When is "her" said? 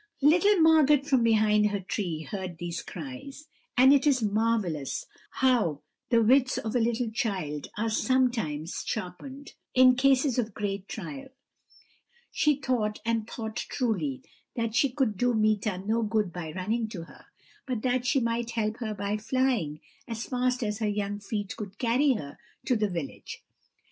1.69-1.79, 17.03-17.25, 18.77-18.95, 20.79-20.89, 22.13-22.39